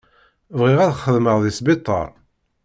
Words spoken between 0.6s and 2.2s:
ad xedmeɣ deg sbiṭaṛ.